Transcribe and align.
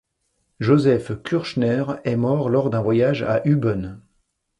Joseph 0.59 1.21
Kürschner 1.21 1.83
et 2.05 2.15
mort 2.15 2.49
lors 2.49 2.71
d'un 2.71 2.81
voyage 2.81 3.21
à 3.21 3.41
Huben. 3.47 3.99